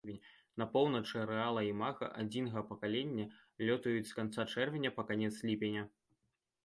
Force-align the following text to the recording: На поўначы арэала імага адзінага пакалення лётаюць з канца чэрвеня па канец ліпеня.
На 0.61 0.65
поўначы 0.75 1.19
арэала 1.25 1.61
імага 1.71 2.09
адзінага 2.23 2.63
пакалення 2.71 3.25
лётаюць 3.71 4.09
з 4.13 4.17
канца 4.21 4.41
чэрвеня 4.55 4.95
па 4.97 5.03
канец 5.11 5.35
ліпеня. 5.51 5.89